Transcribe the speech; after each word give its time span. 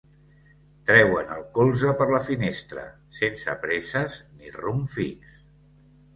Treuen 0.91 1.29
el 1.35 1.43
colze 1.57 1.93
per 1.99 2.07
la 2.13 2.21
finestra, 2.29 2.87
sense 3.19 3.57
presses 3.67 4.19
ni 4.41 4.57
rumb 4.59 4.91
fix. 4.97 5.39